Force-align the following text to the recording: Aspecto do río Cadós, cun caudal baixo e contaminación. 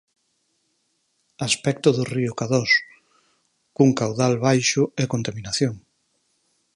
Aspecto 1.47 1.89
do 1.97 2.03
río 2.13 2.31
Cadós, 2.39 2.71
cun 3.75 3.89
caudal 3.99 4.33
baixo 4.47 4.83
e 5.01 5.03
contaminación. 5.13 5.75